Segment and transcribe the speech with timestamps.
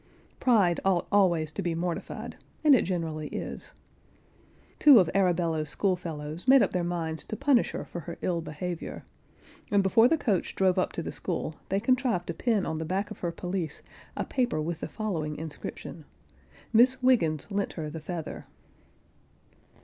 [0.39, 3.71] Pride ought always to be mortified, and it generally is.
[4.79, 9.05] Two of Arabella's schoolfellows made up their minds to punish her for her ill behaviour,
[9.69, 12.83] and, before the coach drove up to the school they contrived to pin on the
[12.83, 13.83] back of her pelisse
[14.17, 16.05] a paper with the following inscription:
[16.73, 18.47] "Miss Wiggens lent her the feather."